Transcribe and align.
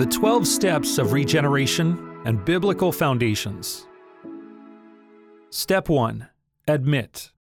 The 0.00 0.06
12 0.06 0.46
Steps 0.46 0.96
of 0.96 1.12
Regeneration 1.12 2.22
and 2.24 2.42
Biblical 2.42 2.90
Foundations. 2.90 3.86
Step 5.50 5.90
1 5.90 6.26
Admit. 6.66 7.32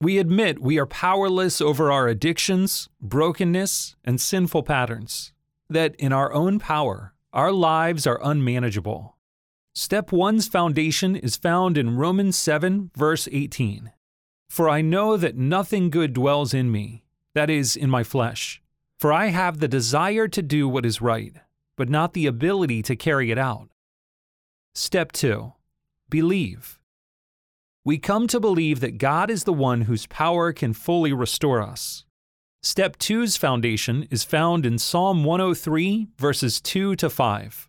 We 0.00 0.18
admit 0.18 0.62
we 0.62 0.78
are 0.78 0.86
powerless 0.86 1.60
over 1.60 1.90
our 1.90 2.06
addictions, 2.06 2.88
brokenness, 3.00 3.96
and 4.04 4.20
sinful 4.20 4.62
patterns, 4.62 5.32
that 5.68 5.96
in 5.96 6.12
our 6.12 6.32
own 6.32 6.60
power, 6.60 7.14
our 7.32 7.50
lives 7.50 8.06
are 8.06 8.20
unmanageable. 8.22 9.16
Step 9.74 10.10
1's 10.10 10.46
foundation 10.46 11.16
is 11.16 11.34
found 11.34 11.76
in 11.76 11.96
Romans 11.96 12.36
7, 12.36 12.92
verse 12.96 13.26
18. 13.32 13.90
For 14.48 14.68
I 14.68 14.82
know 14.82 15.16
that 15.16 15.36
nothing 15.36 15.90
good 15.90 16.12
dwells 16.12 16.54
in 16.54 16.70
me, 16.70 17.06
that 17.34 17.50
is, 17.50 17.74
in 17.74 17.90
my 17.90 18.04
flesh. 18.04 18.62
For 19.00 19.12
I 19.12 19.30
have 19.30 19.58
the 19.58 19.66
desire 19.66 20.28
to 20.28 20.42
do 20.42 20.68
what 20.68 20.86
is 20.86 21.02
right, 21.02 21.34
but 21.76 21.88
not 21.88 22.12
the 22.12 22.26
ability 22.26 22.82
to 22.82 22.96
carry 22.96 23.30
it 23.30 23.38
out. 23.38 23.68
Step 24.74 25.12
2 25.12 25.52
Believe. 26.08 26.78
We 27.84 27.98
come 27.98 28.26
to 28.28 28.40
believe 28.40 28.80
that 28.80 28.98
God 28.98 29.30
is 29.30 29.44
the 29.44 29.52
one 29.52 29.82
whose 29.82 30.06
power 30.06 30.52
can 30.52 30.72
fully 30.72 31.12
restore 31.12 31.60
us. 31.60 32.04
Step 32.62 32.96
2's 32.96 33.36
foundation 33.36 34.06
is 34.10 34.24
found 34.24 34.64
in 34.64 34.78
Psalm 34.78 35.22
103, 35.22 36.08
verses 36.16 36.62
2 36.62 36.96
to 36.96 37.10
5. 37.10 37.68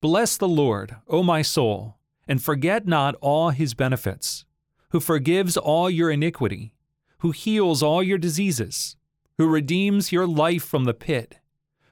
Bless 0.00 0.36
the 0.36 0.46
Lord, 0.46 0.96
O 1.08 1.24
my 1.24 1.42
soul, 1.42 1.96
and 2.28 2.40
forget 2.40 2.86
not 2.86 3.16
all 3.20 3.50
his 3.50 3.74
benefits, 3.74 4.44
who 4.90 5.00
forgives 5.00 5.56
all 5.56 5.90
your 5.90 6.12
iniquity, 6.12 6.74
who 7.18 7.32
heals 7.32 7.82
all 7.82 8.04
your 8.04 8.18
diseases, 8.18 8.96
who 9.36 9.48
redeems 9.48 10.12
your 10.12 10.28
life 10.28 10.62
from 10.62 10.84
the 10.84 10.94
pit, 10.94 11.38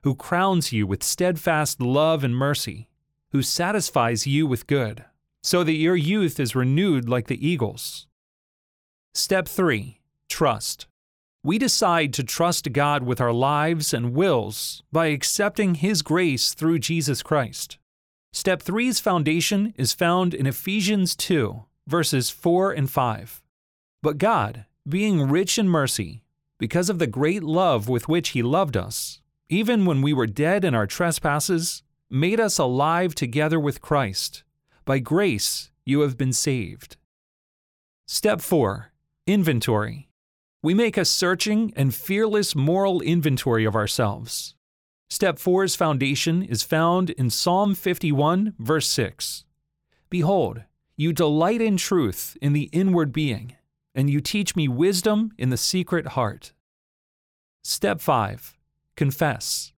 who 0.05 0.15
crowns 0.15 0.71
you 0.71 0.87
with 0.87 1.03
steadfast 1.03 1.81
love 1.81 2.23
and 2.23 2.37
mercy, 2.37 2.89
who 3.33 3.43
satisfies 3.43 4.27
you 4.27 4.47
with 4.47 4.67
good 4.67 5.05
so 5.43 5.65
that 5.65 5.73
your 5.73 5.97
youth 5.97 6.39
is 6.39 6.55
renewed 6.55 7.09
like 7.09 7.27
the 7.27 7.47
eagles. 7.47 8.07
Step 9.15 9.49
3 9.49 10.01
Trust. 10.29 10.87
We 11.43 11.59
decide 11.59 12.13
to 12.15 12.23
trust 12.25 12.73
God 12.73 13.03
with 13.03 13.21
our 13.21 13.33
lives 13.33 13.93
and 13.93 14.15
wills 14.15 14.83
by 14.91 15.07
accepting 15.07 15.77
His 15.77 16.03
grace 16.03 16.55
through 16.55 16.79
Jesus 16.79 17.23
Christ. 17.23 17.79
Step 18.33 18.63
3's 18.63 19.01
foundation 19.01 19.73
is 19.77 19.93
found 19.93 20.35
in 20.35 20.47
Ephesians 20.47 21.17
2, 21.17 21.65
verses 21.87 22.29
4 22.29 22.73
and 22.73 22.91
5. 22.91 23.43
But 24.03 24.19
God, 24.19 24.67
being 24.87 25.31
rich 25.31 25.59
in 25.59 25.69
mercy, 25.69 26.25
because 26.59 26.91
of 26.91 26.99
the 26.99 27.07
great 27.07 27.43
love 27.43 27.89
with 27.89 28.09
which 28.09 28.31
He 28.31 28.43
loved 28.43 28.77
us, 28.77 29.21
even 29.49 29.85
when 29.85 30.03
we 30.03 30.13
were 30.13 30.27
dead 30.27 30.65
in 30.65 30.75
our 30.75 30.87
trespasses, 30.87 31.83
made 32.11 32.41
us 32.41 32.59
alive 32.59 33.15
together 33.15 33.61
with 33.61 33.81
Christ. 33.81 34.45
By 34.85 34.99
grace, 34.99 35.71
you 35.85 36.01
have 36.01 36.17
been 36.17 36.33
saved. 36.33 36.97
Step 38.07 38.41
4 38.41 38.93
Inventory. 39.27 40.09
We 40.63 40.75
make 40.75 40.97
a 40.97 41.05
searching 41.05 41.73
and 41.77 41.95
fearless 41.95 42.55
moral 42.55 43.01
inventory 43.01 43.65
of 43.65 43.75
ourselves. 43.75 44.55
Step 45.11 45.37
4's 45.37 45.77
foundation 45.77 46.43
is 46.43 46.63
found 46.63 47.11
in 47.11 47.29
Psalm 47.31 47.75
51, 47.75 48.55
verse 48.59 48.89
6. 48.89 49.45
Behold, 50.09 50.63
you 50.97 51.13
delight 51.13 51.61
in 51.61 51.77
truth 51.77 52.37
in 52.41 52.53
the 52.53 52.71
inward 52.73 53.13
being, 53.13 53.57
and 53.95 54.09
you 54.09 54.21
teach 54.21 54.57
me 54.57 54.69
wisdom 54.69 55.33
in 55.37 55.51
the 55.51 55.57
secret 55.57 56.09
heart. 56.09 56.53
Step 57.63 58.01
5 58.01 58.57
Confess. 58.97 59.73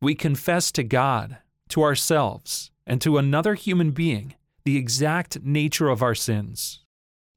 We 0.00 0.14
confess 0.14 0.70
to 0.72 0.82
God, 0.82 1.38
to 1.70 1.82
ourselves, 1.82 2.70
and 2.86 3.00
to 3.00 3.18
another 3.18 3.54
human 3.54 3.90
being 3.92 4.34
the 4.64 4.76
exact 4.76 5.42
nature 5.42 5.88
of 5.88 6.02
our 6.02 6.14
sins. 6.14 6.80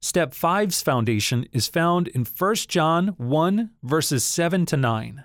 Step 0.02 0.32
5's 0.32 0.82
foundation 0.82 1.46
is 1.52 1.68
found 1.68 2.08
in 2.08 2.24
1 2.26 2.54
John 2.68 3.08
1, 3.16 3.70
verses 3.82 4.24
7 4.24 4.66
to 4.66 4.76
9. 4.76 5.24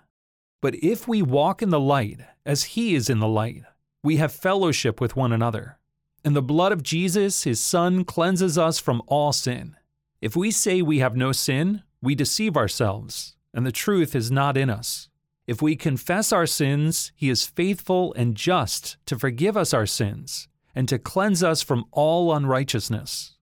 But 0.61 0.75
if 0.75 1.07
we 1.07 1.21
walk 1.21 1.61
in 1.61 1.69
the 1.69 1.79
light, 1.79 2.21
as 2.45 2.63
he 2.63 2.95
is 2.95 3.09
in 3.09 3.19
the 3.19 3.27
light, 3.27 3.63
we 4.03 4.17
have 4.17 4.31
fellowship 4.31 5.01
with 5.01 5.15
one 5.15 5.33
another. 5.33 5.79
And 6.23 6.35
the 6.35 6.41
blood 6.41 6.71
of 6.71 6.83
Jesus, 6.83 7.43
his 7.43 7.59
Son, 7.59 8.03
cleanses 8.05 8.57
us 8.57 8.79
from 8.79 9.01
all 9.07 9.33
sin. 9.33 9.75
If 10.21 10.35
we 10.35 10.51
say 10.51 10.81
we 10.81 10.99
have 10.99 11.15
no 11.15 11.31
sin, 11.31 11.83
we 12.01 12.15
deceive 12.15 12.55
ourselves, 12.55 13.35
and 13.53 13.65
the 13.65 13.71
truth 13.71 14.15
is 14.15 14.31
not 14.31 14.55
in 14.55 14.69
us. 14.69 15.09
If 15.47 15.61
we 15.61 15.77
confess 15.77 16.33
our 16.33 16.45
sins, 16.45 17.13
he 17.15 17.29
is 17.29 17.47
faithful 17.47 18.13
and 18.15 18.35
just 18.35 18.97
to 19.05 19.17
forgive 19.17 19.55
us 19.55 19.73
our 19.73 19.85
sins 19.85 20.49
and 20.75 20.89
to 20.89 20.99
cleanse 20.99 21.41
us 21.41 21.63
from 21.63 21.85
all 21.91 22.33
unrighteousness. 22.33 23.37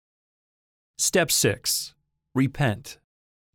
Step 0.98 1.30
6 1.30 1.94
Repent. 2.34 2.98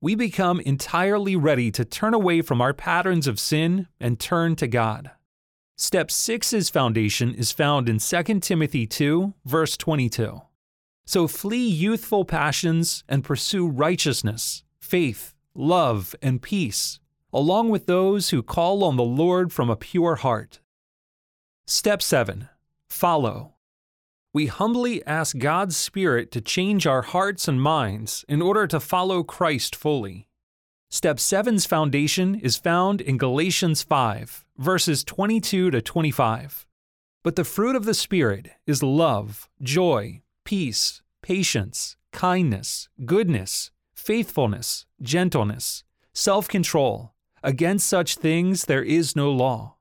We 0.00 0.14
become 0.14 0.60
entirely 0.60 1.34
ready 1.34 1.72
to 1.72 1.84
turn 1.84 2.14
away 2.14 2.40
from 2.40 2.60
our 2.60 2.72
patterns 2.72 3.26
of 3.26 3.40
sin 3.40 3.88
and 3.98 4.20
turn 4.20 4.54
to 4.56 4.68
God. 4.68 5.10
Step 5.76 6.08
6's 6.08 6.70
foundation 6.70 7.34
is 7.34 7.50
found 7.50 7.88
in 7.88 7.98
2 7.98 8.40
Timothy 8.40 8.86
2, 8.86 9.34
verse 9.44 9.76
22. 9.76 10.40
So 11.04 11.26
flee 11.26 11.66
youthful 11.66 12.24
passions 12.24 13.02
and 13.08 13.24
pursue 13.24 13.66
righteousness, 13.68 14.62
faith, 14.80 15.34
love, 15.54 16.14
and 16.22 16.40
peace, 16.40 17.00
along 17.32 17.70
with 17.70 17.87
those 17.87 18.31
who 18.31 18.42
call 18.42 18.84
on 18.84 18.97
the 18.97 19.04
Lord 19.04 19.53
from 19.53 19.70
a 19.70 19.76
pure 19.76 20.16
heart. 20.16 20.60
Step 21.66 22.00
7 22.03 22.48
Follow 22.88 23.56
we 24.37 24.48
humbly 24.48 25.03
ask 25.06 25.38
God's 25.38 25.78
Spirit 25.78 26.31
to 26.32 26.42
change 26.42 26.87
our 26.87 27.00
hearts 27.00 27.48
and 27.48 27.59
minds 27.59 28.22
in 28.28 28.42
order 28.42 28.66
to 28.66 28.78
follow 28.78 29.22
Christ 29.22 29.75
fully. 29.75 30.28
Step 30.91 31.16
7's 31.16 31.64
foundation 31.64 32.34
is 32.34 32.59
found 32.59 33.00
in 33.00 33.16
Galatians 33.16 33.82
5, 33.82 34.44
verses 34.58 35.04
22 35.04 35.70
to 35.70 35.81
25. 35.81 36.66
But 37.25 37.37
the 37.37 37.44
fruit 37.44 37.76
of 37.76 37.87
the 37.87 37.94
Spirit 37.94 38.50
is 38.66 38.82
love, 38.82 39.48
joy, 39.62 40.20
peace, 40.44 41.00
patience, 41.22 41.97
kindness, 42.12 42.91
goodness, 43.06 43.70
faithfulness, 43.94 44.84
gentleness, 45.00 45.82
self 46.12 46.47
control. 46.47 47.14
Against 47.46 47.86
such 47.86 48.16
things 48.16 48.64
there 48.64 48.82
is 48.82 49.14
no 49.14 49.30
law. 49.30 49.76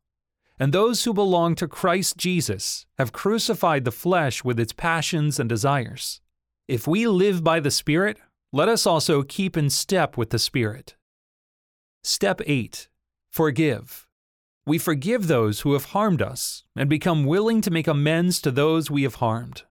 And 0.59 0.71
those 0.71 1.03
who 1.03 1.15
belong 1.15 1.55
to 1.55 1.67
Christ 1.67 2.15
Jesus 2.15 2.85
have 2.99 3.11
crucified 3.11 3.85
the 3.85 3.91
flesh 3.91 4.43
with 4.43 4.59
its 4.59 4.71
passions 4.71 5.39
and 5.39 5.49
desires. 5.49 6.21
If 6.67 6.87
we 6.87 7.07
live 7.07 7.43
by 7.43 7.59
the 7.59 7.71
Spirit, 7.71 8.19
let 8.53 8.69
us 8.69 8.85
also 8.85 9.23
keep 9.23 9.57
in 9.57 9.71
step 9.71 10.15
with 10.15 10.29
the 10.29 10.37
Spirit. 10.37 10.95
Step 12.03 12.39
8 12.45 12.87
Forgive. 13.31 14.05
We 14.67 14.77
forgive 14.77 15.25
those 15.25 15.61
who 15.61 15.73
have 15.73 15.85
harmed 15.85 16.21
us 16.21 16.65
and 16.75 16.87
become 16.87 17.25
willing 17.25 17.61
to 17.61 17.71
make 17.71 17.87
amends 17.87 18.39
to 18.41 18.51
those 18.51 18.91
we 18.91 19.01
have 19.01 19.15
harmed. 19.15 19.63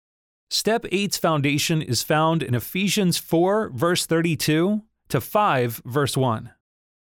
Step 0.49 0.85
8's 0.85 1.17
foundation 1.17 1.83
is 1.83 2.01
found 2.01 2.41
in 2.41 2.55
Ephesians 2.55 3.19
4, 3.19 3.69
verse 3.69 4.07
32 4.07 4.81
to 5.09 5.21
5, 5.21 5.81
verse 5.85 6.17
1. 6.17 6.53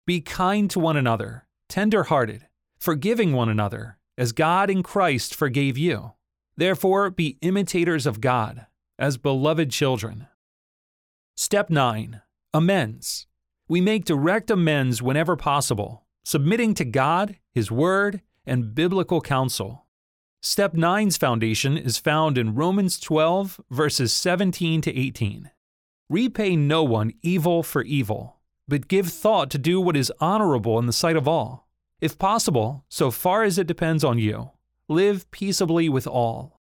Be 0.08 0.22
kind 0.22 0.72
to 0.72 0.80
one 0.80 0.98
another, 0.98 1.46
tender 1.70 2.06
hearted 2.06 2.48
forgiving 2.80 3.34
one 3.34 3.50
another, 3.50 3.98
as 4.18 4.32
God 4.32 4.70
in 4.70 4.84
Christ 4.84 5.36
forgave 5.36 5.78
you. 5.78 6.14
Therefore, 6.56 7.10
be 7.10 7.38
imitators 7.42 8.06
of 8.06 8.22
God, 8.22 8.68
as 8.98 9.18
beloved 9.18 9.70
children. 9.70 10.28
Step 11.36 11.70
9 11.70 12.22
Amends. 12.54 13.28
We 13.68 13.82
make 13.82 14.06
direct 14.06 14.50
amends 14.50 15.02
whenever 15.02 15.36
possible, 15.36 16.06
submitting 16.24 16.74
to 16.76 16.86
God, 16.86 17.38
His 17.54 17.70
Word, 17.70 18.22
and 18.46 18.74
biblical 18.74 19.20
counsel. 19.20 19.86
Step 20.42 20.74
9's 20.74 21.18
foundation 21.18 21.78
is 21.78 21.98
found 21.98 22.38
in 22.38 22.56
Romans 22.56 23.00
12, 23.00 23.60
verses 23.70 24.14
17 24.14 24.82
to 24.82 24.98
18. 24.98 25.52
Repay 26.10 26.56
no 26.56 26.84
one 26.84 27.12
evil 27.22 27.62
for 27.62 27.82
evil, 27.82 28.37
but 28.68 28.88
give 28.88 29.08
thought 29.08 29.50
to 29.52 29.58
do 29.58 29.80
what 29.80 29.98
is 29.98 30.12
honorable 30.20 30.78
in 30.80 30.86
the 30.86 30.94
sight 30.94 31.16
of 31.16 31.28
all. 31.28 31.68
If 32.02 32.20
possible, 32.20 32.86
so 32.90 33.12
far 33.12 33.44
as 33.44 33.58
it 33.58 33.68
depends 33.68 34.04
on 34.04 34.20
you, 34.20 34.52
live 34.88 35.30
peaceably 35.32 35.90
with 35.90 36.06
all. 36.06 36.60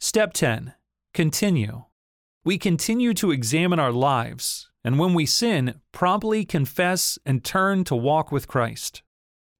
Step 0.00 0.32
10 0.32 0.74
Continue. 1.14 1.84
We 2.44 2.58
continue 2.58 3.14
to 3.14 3.30
examine 3.30 3.80
our 3.80 3.90
lives, 3.92 4.70
and 4.84 4.98
when 4.98 5.12
we 5.12 5.26
sin, 5.26 5.80
promptly 5.92 6.44
confess 6.44 7.18
and 7.26 7.44
turn 7.44 7.84
to 7.84 7.96
walk 7.96 8.30
with 8.30 8.46
Christ. 8.46 9.02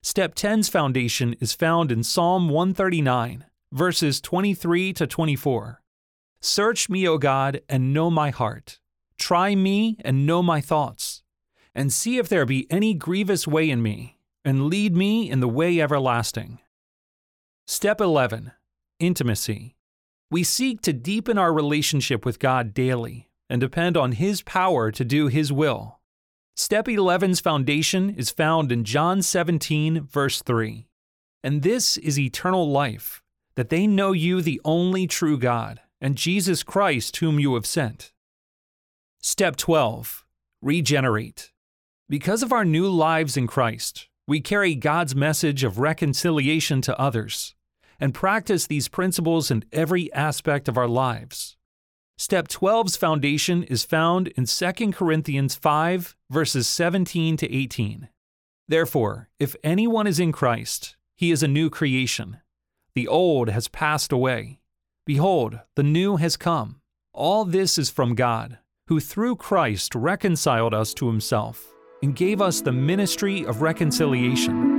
Step 0.02 0.34
10's 0.34 0.68
foundation 0.68 1.34
is 1.40 1.52
found 1.52 1.90
in 1.90 2.04
Psalm 2.04 2.48
139, 2.48 3.44
verses 3.72 4.20
23 4.20 4.92
to 4.92 5.06
24. 5.06 5.82
Search 6.40 6.88
me, 6.88 7.08
O 7.08 7.18
God, 7.18 7.60
and 7.68 7.92
know 7.92 8.10
my 8.10 8.30
heart. 8.30 8.78
Try 9.18 9.56
me 9.56 9.96
and 10.04 10.24
know 10.24 10.40
my 10.40 10.60
thoughts, 10.60 11.17
and 11.78 11.92
see 11.92 12.18
if 12.18 12.28
there 12.28 12.44
be 12.44 12.66
any 12.72 12.92
grievous 12.92 13.46
way 13.46 13.70
in 13.70 13.80
me 13.80 14.18
and 14.44 14.66
lead 14.66 14.96
me 14.96 15.30
in 15.30 15.38
the 15.38 15.46
way 15.46 15.80
everlasting. 15.80 16.58
Step 17.68 18.00
11 18.00 18.50
Intimacy. 18.98 19.76
We 20.28 20.42
seek 20.42 20.80
to 20.82 20.92
deepen 20.92 21.38
our 21.38 21.52
relationship 21.52 22.26
with 22.26 22.40
God 22.40 22.74
daily 22.74 23.30
and 23.48 23.60
depend 23.60 23.96
on 23.96 24.10
His 24.10 24.42
power 24.42 24.90
to 24.90 25.04
do 25.04 25.28
His 25.28 25.52
will. 25.52 26.00
Step 26.56 26.86
11's 26.86 27.38
foundation 27.38 28.10
is 28.10 28.32
found 28.32 28.72
in 28.72 28.82
John 28.82 29.22
17, 29.22 30.00
verse 30.00 30.42
3. 30.42 30.88
And 31.44 31.62
this 31.62 31.96
is 31.96 32.18
eternal 32.18 32.68
life, 32.68 33.22
that 33.54 33.68
they 33.68 33.86
know 33.86 34.10
you, 34.10 34.42
the 34.42 34.60
only 34.64 35.06
true 35.06 35.38
God, 35.38 35.80
and 36.00 36.16
Jesus 36.16 36.64
Christ, 36.64 37.18
whom 37.18 37.38
you 37.38 37.54
have 37.54 37.66
sent. 37.66 38.12
Step 39.20 39.54
12 39.54 40.24
Regenerate. 40.60 41.52
Because 42.10 42.42
of 42.42 42.54
our 42.54 42.64
new 42.64 42.88
lives 42.88 43.36
in 43.36 43.46
Christ, 43.46 44.08
we 44.26 44.40
carry 44.40 44.74
God's 44.74 45.14
message 45.14 45.62
of 45.62 45.78
reconciliation 45.78 46.80
to 46.80 46.98
others 46.98 47.54
and 48.00 48.14
practice 48.14 48.66
these 48.66 48.88
principles 48.88 49.50
in 49.50 49.62
every 49.72 50.10
aspect 50.14 50.68
of 50.68 50.78
our 50.78 50.88
lives. 50.88 51.58
Step 52.16 52.48
12's 52.48 52.96
foundation 52.96 53.62
is 53.62 53.84
found 53.84 54.28
in 54.28 54.46
2 54.46 54.92
Corinthians 54.92 55.54
5, 55.54 56.16
verses 56.30 56.66
17 56.66 57.36
to 57.36 57.54
18. 57.54 58.08
Therefore, 58.66 59.28
if 59.38 59.54
anyone 59.62 60.06
is 60.06 60.18
in 60.18 60.32
Christ, 60.32 60.96
he 61.14 61.30
is 61.30 61.42
a 61.42 61.48
new 61.48 61.68
creation. 61.68 62.38
The 62.94 63.06
old 63.06 63.50
has 63.50 63.68
passed 63.68 64.12
away. 64.12 64.60
Behold, 65.04 65.60
the 65.74 65.82
new 65.82 66.16
has 66.16 66.38
come. 66.38 66.80
All 67.12 67.44
this 67.44 67.76
is 67.76 67.90
from 67.90 68.14
God, 68.14 68.56
who 68.86 68.98
through 68.98 69.36
Christ 69.36 69.94
reconciled 69.94 70.72
us 70.72 70.94
to 70.94 71.08
himself 71.08 71.74
and 72.02 72.14
gave 72.14 72.40
us 72.40 72.60
the 72.60 72.72
ministry 72.72 73.44
of 73.46 73.62
reconciliation 73.62 74.77